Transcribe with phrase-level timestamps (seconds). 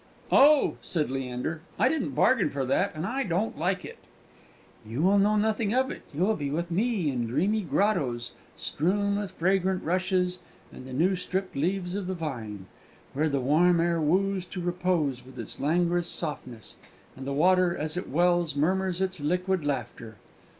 [0.31, 3.99] "Oh!" said Leander, "I didn't bargain for that, and I don't like it."
[4.83, 9.19] "You will know nothing of it; you will be with me, in dreamy grottoes strewn
[9.19, 10.39] with fragrant rushes
[10.73, 12.65] and the new stript leaves of the vine,
[13.13, 16.77] where the warm air woos to repose with its languorous softness,
[17.15, 20.15] and the water as it wells murmurs its liquid laughter.